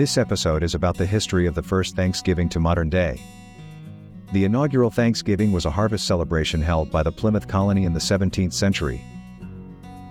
This 0.00 0.16
episode 0.16 0.62
is 0.62 0.74
about 0.74 0.96
the 0.96 1.04
history 1.04 1.44
of 1.44 1.54
the 1.54 1.62
first 1.62 1.94
Thanksgiving 1.94 2.48
to 2.48 2.58
modern 2.58 2.88
day. 2.88 3.20
The 4.32 4.46
inaugural 4.46 4.88
Thanksgiving 4.88 5.52
was 5.52 5.66
a 5.66 5.70
harvest 5.70 6.06
celebration 6.06 6.62
held 6.62 6.90
by 6.90 7.02
the 7.02 7.12
Plymouth 7.12 7.46
colony 7.46 7.84
in 7.84 7.92
the 7.92 8.00
17th 8.00 8.54
century. 8.54 9.04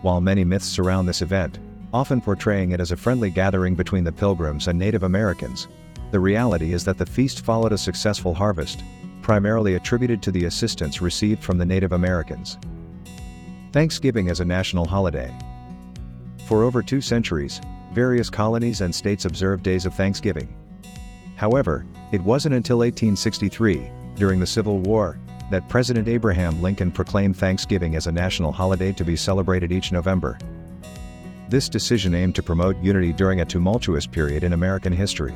While 0.04 0.21
many 0.21 0.44
myths 0.44 0.67
surround 0.67 1.07
this 1.07 1.23
event, 1.23 1.57
often 1.91 2.21
portraying 2.21 2.71
it 2.71 2.79
as 2.79 2.91
a 2.91 2.96
friendly 2.96 3.31
gathering 3.31 3.73
between 3.73 4.04
the 4.04 4.12
Pilgrims 4.12 4.67
and 4.67 4.78
Native 4.78 5.02
Americans, 5.02 5.67
the 6.12 6.19
reality 6.19 6.74
is 6.74 6.85
that 6.85 6.99
the 6.99 7.06
feast 7.08 7.44
followed 7.44 7.74
a 7.74 7.78
successful 7.79 8.35
harvest, 8.35 8.83
primarily 9.24 9.74
attributed 9.74 10.21
to 10.21 10.31
the 10.31 10.46
assistance 10.46 11.01
received 11.01 11.44
from 11.44 11.58
the 11.58 11.65
Native 11.65 11.94
Americans. 11.94 12.60
Thanksgiving 13.71 14.29
as 14.29 14.40
a 14.40 14.46
national 14.46 14.85
holiday. 14.85 15.35
For 16.45 16.63
over 16.63 16.84
two 16.84 17.02
centuries, 17.02 17.59
various 17.94 18.30
colonies 18.30 18.81
and 18.81 18.94
states 18.94 19.26
observed 19.26 19.63
days 19.63 19.85
of 19.85 19.94
Thanksgiving. 19.94 20.54
However, 21.36 21.86
it 22.12 22.22
wasn't 22.22 22.55
until 22.55 22.77
1863, 22.80 23.90
during 24.16 24.40
the 24.40 24.48
Civil 24.48 24.80
War, 24.80 25.18
that 25.52 25.68
President 25.70 26.08
Abraham 26.08 26.62
Lincoln 26.62 26.91
proclaimed 26.91 27.38
Thanksgiving 27.38 27.95
as 27.95 28.08
a 28.08 28.12
national 28.12 28.52
holiday 28.52 28.91
to 28.94 29.04
be 29.04 29.16
celebrated 29.16 29.72
each 29.72 29.91
November. 29.91 30.38
This 31.50 31.70
decision 31.70 32.14
aimed 32.14 32.36
to 32.36 32.44
promote 32.44 32.78
unity 32.84 33.12
during 33.12 33.41
a 33.41 33.45
tumultuous 33.45 34.06
period 34.06 34.44
in 34.44 34.53
American 34.53 34.94
history. 34.94 35.36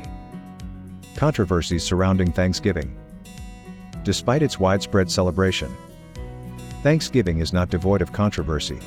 Controversies 1.15 1.83
surrounding 1.83 2.31
Thanksgiving. 2.31 2.95
Despite 4.03 4.43
its 4.43 4.59
widespread 4.59 5.09
celebration, 5.09 5.75
Thanksgiving 6.83 7.39
is 7.39 7.53
not 7.53 7.69
devoid 7.69 8.01
of 8.01 8.11
controversy. 8.11 8.79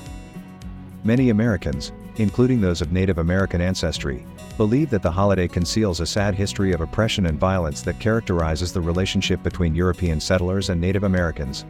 Many 1.02 1.30
Americans, 1.30 1.92
including 2.19 2.61
those 2.61 2.80
of 2.80 2.93
Native 2.93 3.19
American 3.19 3.61
ancestry, 3.61 4.27
believe 4.56 4.91
that 4.91 5.02
the 5.02 5.11
holiday 5.11 5.47
conceals 5.47 6.01
a 6.01 6.06
sad 6.06 6.34
history 6.34 6.73
of 6.73 6.80
oppression 6.80 7.27
and 7.27 7.39
violence 7.39 7.83
that 7.83 8.00
characterizes 8.00 8.73
the 8.73 8.81
relationship 8.81 9.42
between 9.42 9.75
European 9.75 10.20
settlers 10.20 10.70
and 10.70 10.81
Native 10.81 11.05
Americans. 11.05 11.64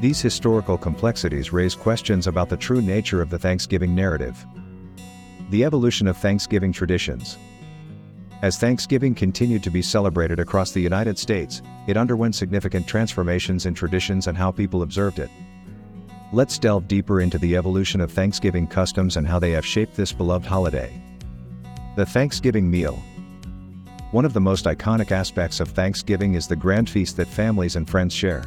These 0.00 0.20
historical 0.20 0.76
complexities 0.76 1.52
raise 1.52 1.74
questions 1.74 2.26
about 2.26 2.48
the 2.48 2.56
true 2.56 2.82
nature 2.82 3.22
of 3.22 3.30
the 3.30 3.38
Thanksgiving 3.38 3.94
narrative. 3.94 4.44
The 5.50 5.64
evolution 5.64 6.08
of 6.08 6.16
Thanksgiving 6.16 6.72
traditions. 6.72 7.38
As 8.42 8.58
Thanksgiving 8.58 9.14
continued 9.14 9.62
to 9.62 9.70
be 9.70 9.82
celebrated 9.82 10.40
across 10.40 10.72
the 10.72 10.80
United 10.80 11.16
States, 11.16 11.62
it 11.86 11.96
underwent 11.96 12.34
significant 12.34 12.88
transformations 12.88 13.66
in 13.66 13.74
traditions 13.74 14.26
and 14.26 14.36
how 14.36 14.50
people 14.50 14.82
observed 14.82 15.20
it. 15.20 15.30
Let's 16.34 16.58
delve 16.58 16.88
deeper 16.88 17.20
into 17.20 17.36
the 17.36 17.56
evolution 17.56 18.00
of 18.00 18.10
Thanksgiving 18.10 18.66
customs 18.66 19.18
and 19.18 19.26
how 19.26 19.38
they 19.38 19.50
have 19.50 19.66
shaped 19.66 19.94
this 19.94 20.14
beloved 20.14 20.46
holiday. 20.46 20.98
The 21.94 22.06
Thanksgiving 22.06 22.70
Meal 22.70 23.02
One 24.12 24.24
of 24.24 24.32
the 24.32 24.40
most 24.40 24.64
iconic 24.64 25.10
aspects 25.10 25.60
of 25.60 25.68
Thanksgiving 25.68 26.32
is 26.32 26.48
the 26.48 26.56
grand 26.56 26.88
feast 26.88 27.18
that 27.18 27.28
families 27.28 27.76
and 27.76 27.86
friends 27.86 28.14
share. 28.14 28.44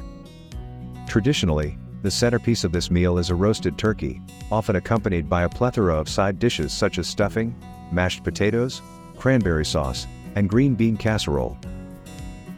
Traditionally, 1.07 1.77
the 2.01 2.09
centerpiece 2.09 2.63
of 2.63 2.71
this 2.71 2.89
meal 2.89 3.19
is 3.19 3.29
a 3.29 3.35
roasted 3.35 3.77
turkey, 3.77 4.19
often 4.51 4.77
accompanied 4.77 5.29
by 5.29 5.43
a 5.43 5.49
plethora 5.49 5.95
of 5.95 6.09
side 6.09 6.39
dishes 6.39 6.73
such 6.73 6.97
as 6.97 7.05
stuffing, 7.05 7.55
mashed 7.91 8.23
potatoes, 8.23 8.81
cranberry 9.15 9.65
sauce, 9.65 10.07
and 10.33 10.49
green 10.49 10.73
bean 10.73 10.97
casserole. 10.97 11.55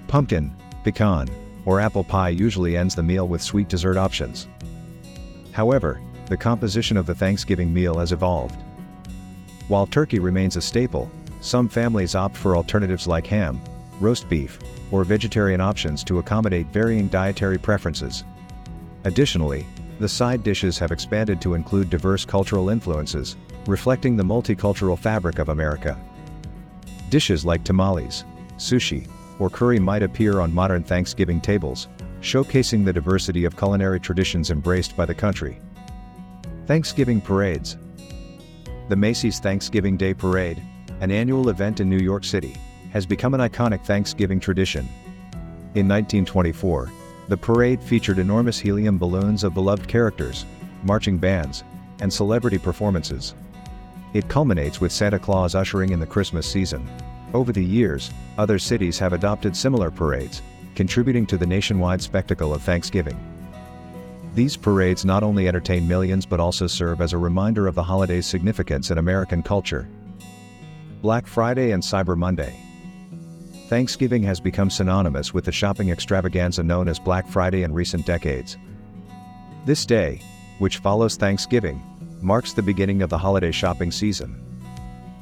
Pumpkin, 0.08 0.56
pecan, 0.86 1.28
or 1.66 1.82
apple 1.82 2.06
pie 2.06 2.30
usually 2.30 2.78
ends 2.78 2.96
the 2.96 3.04
meal 3.04 3.28
with 3.28 3.42
sweet 3.42 3.68
dessert 3.68 3.98
options. 3.98 4.48
However, 5.58 6.00
the 6.28 6.38
composition 6.38 6.98
of 6.98 7.08
the 7.08 7.16
Thanksgiving 7.16 7.74
meal 7.74 7.98
has 7.98 8.12
evolved. 8.12 8.62
While 9.70 9.88
turkey 9.88 10.20
remains 10.20 10.56
a 10.56 10.62
staple, 10.62 11.10
some 11.42 11.68
families 11.68 12.14
opt 12.14 12.38
for 12.38 12.56
alternatives 12.56 13.08
like 13.08 13.26
ham, 13.26 13.60
roast 14.00 14.30
beef, 14.30 14.60
or 14.92 15.04
vegetarian 15.04 15.60
options 15.60 16.04
to 16.04 16.20
accommodate 16.20 16.68
varying 16.68 17.08
dietary 17.08 17.58
preferences. 17.58 18.24
Additionally, 19.06 19.66
the 20.00 20.08
side 20.08 20.44
dishes 20.44 20.78
have 20.78 20.92
expanded 20.92 21.42
to 21.42 21.56
include 21.56 21.90
diverse 21.90 22.24
cultural 22.24 22.70
influences, 22.70 23.36
reflecting 23.66 24.16
the 24.16 24.22
multicultural 24.24 25.00
fabric 25.00 25.40
of 25.40 25.50
America. 25.50 26.00
Dishes 27.10 27.44
like 27.44 27.64
tamales, 27.64 28.26
sushi, 28.60 29.10
or 29.40 29.50
curry 29.50 29.80
might 29.80 30.04
appear 30.04 30.40
on 30.40 30.54
modern 30.54 30.84
Thanksgiving 30.84 31.42
tables, 31.42 31.88
showcasing 32.28 32.84
the 32.84 32.92
diversity 32.92 33.46
of 33.46 33.56
culinary 33.56 34.02
traditions 34.02 34.52
embraced 34.52 34.98
by 34.98 35.06
the 35.06 35.16
country. 35.16 35.62
Thanksgiving 36.66 37.22
Parades 37.22 37.78
The 38.90 38.98
Macy's 38.98 39.40
Thanksgiving 39.40 39.96
Day 39.96 40.14
Parade, 40.14 40.62
an 41.00 41.10
annual 41.10 41.48
event 41.48 41.80
in 41.80 41.90
New 41.90 42.00
York 42.00 42.26
City, 42.26 42.58
has 42.92 43.06
become 43.06 43.34
an 43.34 43.40
iconic 43.40 43.82
Thanksgiving 43.86 44.42
tradition. 44.42 44.82
In 45.76 45.88
1924, 45.88 46.92
the 47.30 47.38
parade 47.38 47.82
featured 47.82 48.20
enormous 48.20 48.60
helium 48.60 48.98
balloons 48.98 49.46
of 49.46 49.54
beloved 49.54 49.88
characters, 49.88 50.46
marching 50.84 51.18
bands, 51.18 51.64
and 52.02 52.12
celebrity 52.12 52.58
performances. 52.58 53.36
It 54.14 54.28
culminates 54.28 54.82
with 54.82 54.92
Santa 54.92 55.18
Claus 55.18 55.56
ushering 55.56 55.94
in 55.94 56.00
the 56.02 56.06
Christmas 56.06 56.46
season. 56.46 56.90
Over 57.34 57.54
the 57.54 57.64
years, 57.64 58.12
other 58.38 58.60
cities 58.60 59.00
have 59.00 59.14
adopted 59.14 59.56
similar 59.56 59.90
parades, 59.90 60.42
contributing 60.78 61.26
to 61.26 61.40
the 61.40 61.46
nationwide 61.48 62.00
spectacle 62.00 62.54
of 62.54 62.62
Thanksgiving. 62.62 63.18
These 64.36 64.56
parades 64.56 65.06
not 65.06 65.24
only 65.24 65.48
entertain 65.48 65.88
millions 65.88 66.24
but 66.24 66.40
also 66.40 66.68
serve 66.68 67.02
as 67.02 67.14
a 67.14 67.18
reminder 67.18 67.66
of 67.66 67.74
the 67.74 67.82
holiday's 67.82 68.28
significance 68.28 68.92
in 68.92 69.00
American 69.00 69.42
culture. 69.42 69.90
Black 71.02 71.26
Friday 71.26 71.72
and 71.72 71.82
Cyber 71.82 72.16
Monday. 72.16 72.56
Thanksgiving 73.70 74.22
has 74.22 74.40
become 74.40 74.70
synonymous 74.70 75.34
with 75.34 75.46
the 75.46 75.52
shopping 75.52 75.90
extravaganza 75.90 76.62
known 76.62 76.88
as 76.88 77.00
Black 77.00 77.28
Friday 77.28 77.64
in 77.64 77.74
recent 77.74 78.06
decades. 78.06 78.56
This 79.66 79.84
day, 79.84 80.22
which 80.60 80.78
follows 80.78 81.16
Thanksgiving, 81.16 81.82
marks 82.22 82.54
the 82.54 82.62
beginning 82.62 83.02
of 83.02 83.10
the 83.10 83.18
holiday 83.18 83.52
shopping 83.52 83.90
season. 83.90 84.40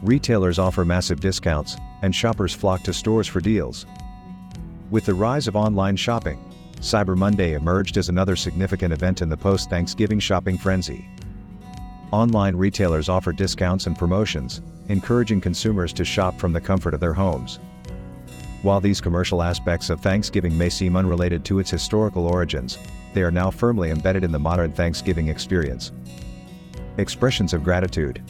Retailers 0.01 0.59
offer 0.59 0.83
massive 0.83 1.21
discounts, 1.21 1.77
and 2.01 2.13
shoppers 2.13 2.53
flock 2.53 2.83
to 2.83 2.91
stores 2.91 3.25
for 3.27 3.39
deals. 3.39 3.85
With 4.91 5.06
the 5.06 5.16
rise 5.16 5.47
of 5.47 5.56
online 5.56 5.96
shopping, 5.96 6.40
Cyber 6.75 7.18
Monday 7.18 7.53
emerged 7.53 7.97
as 7.97 8.09
another 8.09 8.35
significant 8.35 8.94
event 8.94 9.23
in 9.23 9.29
the 9.29 9.38
post 9.38 9.68
Thanksgiving 9.68 10.19
shopping 10.19 10.59
frenzy. 10.59 11.09
Online 12.12 12.56
retailers 12.56 13.09
offer 13.09 13.34
discounts 13.34 13.88
and 13.88 13.97
promotions, 13.97 14.62
encouraging 14.90 15.41
consumers 15.41 15.91
to 15.94 16.06
shop 16.06 16.38
from 16.38 16.53
the 16.53 16.62
comfort 16.62 16.94
of 16.94 17.00
their 17.00 17.16
homes. 17.16 17.59
While 18.62 18.79
these 18.79 19.01
commercial 19.01 19.41
aspects 19.41 19.90
of 19.90 20.01
Thanksgiving 20.01 20.56
may 20.56 20.69
seem 20.69 20.95
unrelated 20.95 21.44
to 21.45 21.57
its 21.57 21.72
historical 21.72 22.28
origins, 22.28 22.78
they 23.16 23.24
are 23.24 23.31
now 23.31 23.50
firmly 23.50 23.90
embedded 23.90 24.24
in 24.24 24.31
the 24.31 24.38
modern 24.38 24.72
Thanksgiving 24.72 25.29
experience. 25.29 25.94
Expressions 26.97 27.56
of 27.56 27.63
gratitude. 27.63 28.22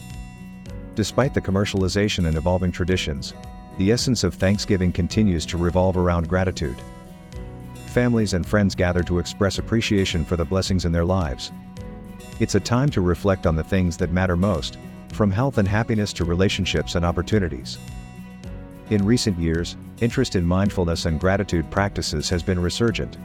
Despite 0.96 1.34
the 1.34 1.42
commercialization 1.42 2.28
and 2.28 2.38
evolving 2.38 2.72
traditions, 2.72 3.34
the 3.78 3.92
essence 3.92 4.24
of 4.24 4.34
Thanksgiving 4.34 4.92
continues 4.92 5.46
to 5.48 5.58
revolve 5.58 5.98
around 5.98 6.30
gratitude. 6.30 6.78
Families 7.88 8.34
and 8.34 8.46
friends 8.46 8.76
gather 8.76 9.04
to 9.04 9.20
express 9.20 9.58
appreciation 9.58 10.24
for 10.24 10.36
the 10.36 10.46
blessings 10.46 10.86
in 10.86 10.92
their 10.92 11.06
lives. 11.06 11.52
It's 12.40 12.56
a 12.56 12.60
time 12.60 12.90
to 12.90 13.02
reflect 13.02 13.46
on 13.46 13.56
the 13.56 13.64
things 13.64 13.98
that 13.98 14.12
matter 14.12 14.36
most, 14.36 14.78
from 15.14 15.32
health 15.32 15.58
and 15.58 15.68
happiness 15.68 16.12
to 16.14 16.26
relationships 16.26 16.96
and 16.96 17.06
opportunities. 17.06 17.78
In 18.90 19.06
recent 19.06 19.40
years, 19.40 19.78
interest 20.02 20.36
in 20.36 20.46
mindfulness 20.46 21.06
and 21.06 21.20
gratitude 21.20 21.70
practices 21.72 22.30
has 22.30 22.44
been 22.44 22.60
resurgent. 22.60 23.18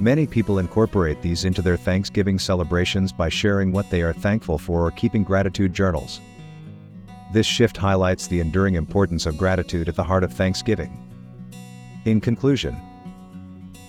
Many 0.00 0.26
people 0.26 0.58
incorporate 0.58 1.22
these 1.22 1.44
into 1.44 1.62
their 1.62 1.76
Thanksgiving 1.76 2.38
celebrations 2.38 3.12
by 3.12 3.28
sharing 3.28 3.70
what 3.70 3.88
they 3.90 4.02
are 4.02 4.12
thankful 4.12 4.58
for 4.58 4.86
or 4.86 4.90
keeping 4.90 5.22
gratitude 5.22 5.72
journals. 5.72 6.20
This 7.34 7.46
shift 7.46 7.76
highlights 7.76 8.28
the 8.28 8.38
enduring 8.38 8.76
importance 8.76 9.26
of 9.26 9.36
gratitude 9.36 9.88
at 9.88 9.96
the 9.96 10.04
heart 10.04 10.22
of 10.22 10.32
Thanksgiving. 10.32 10.96
In 12.04 12.20
conclusion, 12.20 12.80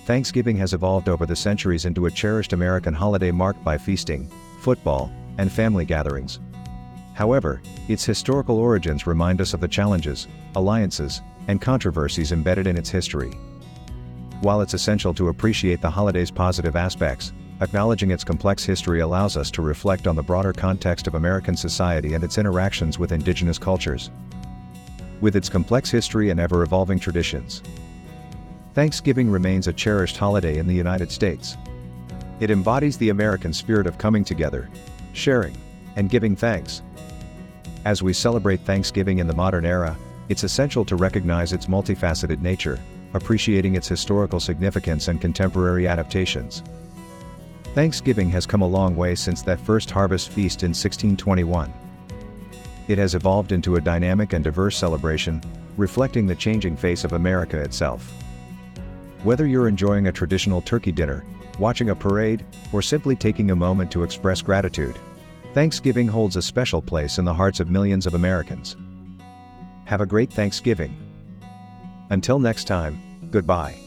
Thanksgiving 0.04 0.56
has 0.56 0.74
evolved 0.74 1.08
over 1.08 1.26
the 1.26 1.36
centuries 1.36 1.84
into 1.84 2.06
a 2.06 2.10
cherished 2.10 2.54
American 2.54 2.92
holiday 2.92 3.30
marked 3.30 3.62
by 3.62 3.78
feasting, 3.78 4.28
football, 4.62 5.12
and 5.38 5.52
family 5.52 5.84
gatherings. 5.84 6.40
However, 7.14 7.62
its 7.86 8.04
historical 8.04 8.58
origins 8.58 9.06
remind 9.06 9.40
us 9.40 9.54
of 9.54 9.60
the 9.60 9.68
challenges, 9.68 10.26
alliances, 10.56 11.22
and 11.46 11.62
controversies 11.62 12.32
embedded 12.32 12.66
in 12.66 12.76
its 12.76 12.90
history. 12.90 13.30
While 14.40 14.60
it's 14.60 14.74
essential 14.74 15.14
to 15.14 15.28
appreciate 15.28 15.80
the 15.80 15.88
holiday's 15.90 16.32
positive 16.32 16.74
aspects, 16.74 17.32
acknowledging 17.60 18.10
its 18.10 18.24
complex 18.24 18.64
history 18.64 19.00
allows 19.00 19.36
us 19.36 19.50
to 19.52 19.62
reflect 19.62 20.06
on 20.06 20.16
the 20.16 20.22
broader 20.22 20.52
context 20.52 21.06
of 21.06 21.14
American 21.14 21.56
society 21.56 22.14
and 22.14 22.22
its 22.22 22.38
interactions 22.38 22.98
with 22.98 23.12
indigenous 23.12 23.58
cultures. 23.58 24.10
With 25.20 25.36
its 25.36 25.48
complex 25.48 25.90
history 25.90 26.30
and 26.30 26.38
ever 26.38 26.62
evolving 26.62 26.98
traditions, 26.98 27.62
Thanksgiving 28.74 29.30
remains 29.30 29.68
a 29.68 29.72
cherished 29.72 30.18
holiday 30.18 30.58
in 30.58 30.66
the 30.66 30.74
United 30.74 31.10
States. 31.10 31.56
It 32.40 32.50
embodies 32.50 32.98
the 32.98 33.08
American 33.08 33.52
spirit 33.52 33.86
of 33.86 33.96
coming 33.96 34.24
together, 34.24 34.68
sharing, 35.14 35.56
and 35.96 36.10
giving 36.10 36.36
thanks. 36.36 36.82
As 37.86 38.02
we 38.02 38.12
celebrate 38.12 38.60
Thanksgiving 38.60 39.20
in 39.20 39.26
the 39.26 39.34
modern 39.34 39.64
era, 39.64 39.96
It's 40.28 40.42
essential 40.42 40.84
to 40.86 40.96
recognize 40.96 41.52
its 41.52 41.66
multifaceted 41.66 42.40
nature, 42.40 42.80
appreciating 43.14 43.76
its 43.76 43.86
historical 43.86 44.40
significance 44.40 45.06
and 45.06 45.20
contemporary 45.20 45.86
adaptations. 45.86 46.64
Thanksgiving 47.76 48.30
has 48.30 48.46
come 48.46 48.62
a 48.62 48.66
long 48.66 48.96
way 48.96 49.14
since 49.14 49.42
that 49.42 49.60
first 49.60 49.90
harvest 49.90 50.30
feast 50.30 50.62
in 50.62 50.70
1621. 50.70 51.70
It 52.88 52.96
has 52.96 53.14
evolved 53.14 53.52
into 53.52 53.76
a 53.76 53.80
dynamic 53.82 54.32
and 54.32 54.42
diverse 54.42 54.78
celebration, 54.78 55.42
reflecting 55.76 56.26
the 56.26 56.34
changing 56.34 56.74
face 56.74 57.04
of 57.04 57.12
America 57.12 57.60
itself. 57.60 58.10
Whether 59.24 59.46
you're 59.46 59.68
enjoying 59.68 60.06
a 60.06 60.12
traditional 60.12 60.62
turkey 60.62 60.90
dinner, 60.90 61.26
watching 61.58 61.90
a 61.90 61.94
parade, 61.94 62.46
or 62.72 62.80
simply 62.80 63.14
taking 63.14 63.50
a 63.50 63.54
moment 63.54 63.90
to 63.90 64.04
express 64.04 64.40
gratitude, 64.40 64.98
Thanksgiving 65.52 66.08
holds 66.08 66.36
a 66.36 66.42
special 66.42 66.80
place 66.80 67.18
in 67.18 67.26
the 67.26 67.34
hearts 67.34 67.60
of 67.60 67.68
millions 67.68 68.06
of 68.06 68.14
Americans. 68.14 68.74
Have 69.84 70.00
a 70.00 70.06
great 70.06 70.32
Thanksgiving. 70.32 70.96
Until 72.08 72.38
next 72.38 72.64
time, 72.64 73.28
goodbye. 73.30 73.85